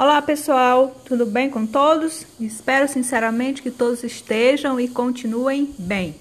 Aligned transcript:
Olá 0.00 0.22
pessoal, 0.22 0.98
tudo 1.04 1.26
bem 1.26 1.50
com 1.50 1.66
todos? 1.66 2.24
Espero 2.40 2.88
sinceramente 2.88 3.60
que 3.60 3.70
todos 3.70 4.02
estejam 4.02 4.80
e 4.80 4.88
continuem 4.88 5.74
bem. 5.78 6.16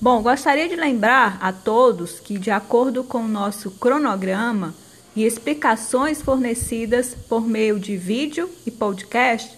Bom, 0.00 0.22
gostaria 0.22 0.68
de 0.68 0.76
lembrar 0.76 1.36
a 1.40 1.52
todos 1.52 2.20
que, 2.20 2.38
de 2.38 2.52
acordo 2.52 3.02
com 3.02 3.18
o 3.18 3.26
nosso 3.26 3.72
cronograma 3.72 4.72
e 5.16 5.24
explicações 5.24 6.22
fornecidas 6.22 7.16
por 7.28 7.44
meio 7.44 7.80
de 7.80 7.96
vídeo 7.96 8.48
e 8.64 8.70
podcast, 8.70 9.52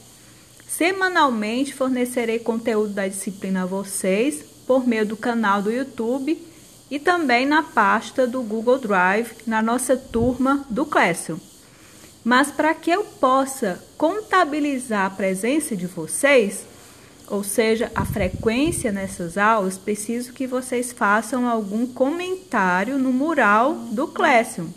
semanalmente 0.67 1.75
fornecerei 1.75 2.39
conteúdo 2.39 2.95
da 2.95 3.07
disciplina 3.07 3.65
a 3.65 3.67
vocês 3.67 4.43
por 4.67 4.89
meio 4.89 5.05
do 5.05 5.19
canal 5.19 5.61
do 5.61 5.71
YouTube 5.71 6.43
e 6.91 6.99
também 6.99 7.45
na 7.45 7.63
pasta 7.63 8.27
do 8.27 8.41
Google 8.41 8.79
Drive 8.79 9.33
na 9.47 9.61
nossa 9.61 9.99
turma 9.99 10.65
do 10.71 10.87
Classroom. 10.87 11.50
Mas 12.23 12.51
para 12.51 12.75
que 12.75 12.91
eu 12.91 13.05
possa 13.05 13.83
contabilizar 13.97 15.07
a 15.07 15.11
presença 15.11 15.75
de 15.75 15.87
vocês, 15.87 16.65
ou 17.29 17.43
seja, 17.43 17.91
a 17.95 18.05
frequência 18.05 18.93
nessas 18.93 19.39
aulas, 19.39 19.79
preciso 19.79 20.33
que 20.33 20.47
vocês 20.47 20.93
façam 20.93 21.49
algum 21.49 21.87
comentário 21.87 22.99
no 22.99 23.13
mural 23.13 23.75
do 23.93 24.09
Classroom. 24.09 24.69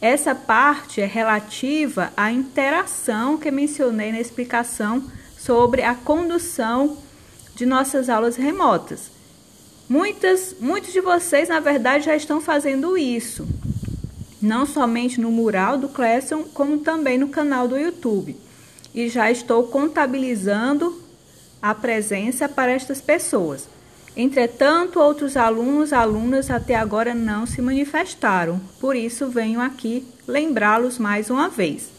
Essa 0.00 0.34
parte 0.34 1.00
é 1.00 1.06
relativa 1.06 2.12
à 2.16 2.30
interação 2.30 3.36
que 3.36 3.50
mencionei 3.50 4.12
na 4.12 4.20
explicação 4.20 5.04
sobre 5.36 5.82
a 5.82 5.94
condução 5.94 6.98
de 7.54 7.66
nossas 7.66 8.08
aulas 8.08 8.36
remotas. 8.36 9.10
Muitas, 9.88 10.54
muitos 10.60 10.92
de 10.92 11.00
vocês, 11.00 11.48
na 11.48 11.60
verdade, 11.60 12.04
já 12.04 12.16
estão 12.16 12.40
fazendo 12.40 12.96
isso 12.96 13.46
não 14.40 14.66
somente 14.66 15.20
no 15.20 15.30
mural 15.30 15.78
do 15.78 15.88
Classroom, 15.88 16.44
como 16.54 16.78
também 16.78 17.18
no 17.18 17.28
canal 17.28 17.66
do 17.66 17.76
YouTube. 17.76 18.36
E 18.94 19.08
já 19.08 19.30
estou 19.30 19.64
contabilizando 19.64 21.02
a 21.60 21.74
presença 21.74 22.48
para 22.48 22.72
estas 22.72 23.00
pessoas. 23.00 23.68
Entretanto, 24.16 24.98
outros 24.98 25.36
alunos, 25.36 25.92
alunas 25.92 26.50
até 26.50 26.74
agora 26.74 27.14
não 27.14 27.44
se 27.44 27.60
manifestaram, 27.60 28.58
por 28.80 28.96
isso 28.96 29.28
venho 29.28 29.60
aqui 29.60 30.06
lembrá-los 30.26 30.98
mais 30.98 31.28
uma 31.28 31.48
vez. 31.48 31.90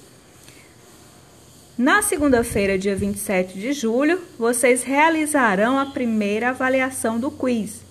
Na 1.78 2.02
segunda-feira, 2.02 2.76
dia 2.76 2.96
27 2.96 3.60
de 3.60 3.72
julho, 3.72 4.20
vocês 4.40 4.82
realizarão 4.82 5.78
a 5.78 5.86
primeira 5.86 6.50
avaliação 6.50 7.20
do 7.20 7.30
quiz. 7.30 7.82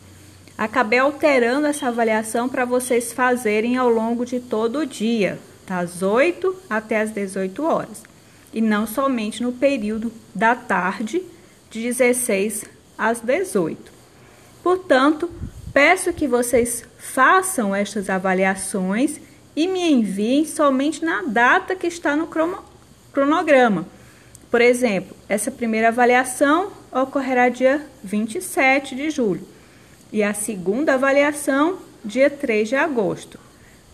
Acabei 0.58 0.98
alterando 0.98 1.66
essa 1.66 1.88
avaliação 1.88 2.48
para 2.48 2.64
vocês 2.64 3.12
fazerem 3.12 3.76
ao 3.76 3.90
longo 3.90 4.24
de 4.24 4.40
todo 4.40 4.78
o 4.78 4.86
dia, 4.86 5.38
das 5.66 6.02
8 6.02 6.56
até 6.70 7.02
as 7.02 7.10
18 7.10 7.62
horas, 7.62 8.02
e 8.54 8.62
não 8.62 8.86
somente 8.86 9.42
no 9.42 9.52
período 9.52 10.10
da 10.34 10.54
tarde, 10.54 11.22
de 11.68 11.82
16 11.82 12.64
às 12.96 13.20
18. 13.20 13.92
Portanto, 14.62 15.30
peço 15.74 16.10
que 16.14 16.26
vocês 16.26 16.84
façam 16.96 17.74
estas 17.74 18.08
avaliações 18.08 19.20
e 19.54 19.68
me 19.68 19.92
enviem 19.92 20.46
somente 20.46 21.04
na 21.04 21.22
data 21.22 21.76
que 21.76 21.86
está 21.86 22.16
no 22.16 22.30
cronograma. 23.12 23.86
Por 24.50 24.62
exemplo, 24.62 25.14
essa 25.28 25.50
primeira 25.50 25.88
avaliação 25.88 26.72
ocorrerá 26.90 27.50
dia 27.50 27.84
27 28.02 28.94
de 28.94 29.10
julho 29.10 29.55
e 30.12 30.22
a 30.22 30.32
segunda 30.34 30.94
avaliação, 30.94 31.78
dia 32.04 32.30
3 32.30 32.68
de 32.68 32.76
agosto. 32.76 33.38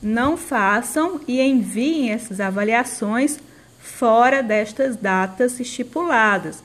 Não 0.02 0.36
façam 0.36 1.20
e 1.26 1.40
enviem 1.40 2.10
essas 2.10 2.40
avaliações 2.40 3.38
fora 3.78 4.42
destas 4.42 4.96
datas 4.96 5.58
estipuladas, 5.58 6.62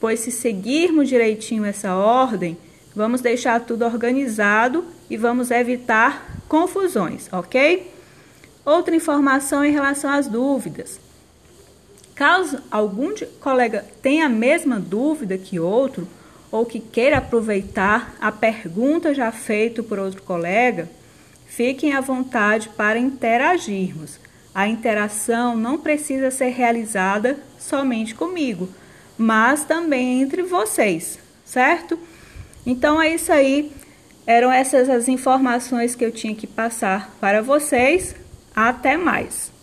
pois 0.00 0.20
se 0.20 0.30
seguirmos 0.30 1.08
direitinho 1.08 1.64
essa 1.64 1.94
ordem, 1.94 2.56
vamos 2.94 3.20
deixar 3.20 3.60
tudo 3.60 3.84
organizado 3.84 4.84
e 5.08 5.16
vamos 5.16 5.50
evitar 5.50 6.40
confusões, 6.48 7.28
ok? 7.32 7.90
Outra 8.64 8.94
informação 8.94 9.64
em 9.64 9.72
relação 9.72 10.10
às 10.10 10.26
dúvidas. 10.26 11.00
Caso 12.14 12.60
algum 12.70 13.12
colega 13.40 13.84
tenha 14.00 14.26
a 14.26 14.28
mesma 14.28 14.78
dúvida 14.78 15.36
que 15.36 15.58
outro, 15.58 16.06
ou 16.54 16.64
que 16.64 16.78
queira 16.78 17.18
aproveitar 17.18 18.14
a 18.20 18.30
pergunta 18.30 19.12
já 19.12 19.32
feita 19.32 19.82
por 19.82 19.98
outro 19.98 20.22
colega, 20.22 20.88
fiquem 21.46 21.94
à 21.94 22.00
vontade 22.00 22.68
para 22.76 22.96
interagirmos. 22.96 24.20
A 24.54 24.68
interação 24.68 25.56
não 25.56 25.78
precisa 25.78 26.30
ser 26.30 26.50
realizada 26.50 27.40
somente 27.58 28.14
comigo, 28.14 28.68
mas 29.18 29.64
também 29.64 30.22
entre 30.22 30.44
vocês, 30.44 31.18
certo? 31.44 31.98
Então 32.64 33.02
é 33.02 33.12
isso 33.12 33.32
aí. 33.32 33.72
Eram 34.24 34.52
essas 34.52 34.88
as 34.88 35.08
informações 35.08 35.96
que 35.96 36.04
eu 36.04 36.12
tinha 36.12 36.36
que 36.36 36.46
passar 36.46 37.16
para 37.20 37.42
vocês. 37.42 38.14
Até 38.54 38.96
mais! 38.96 39.53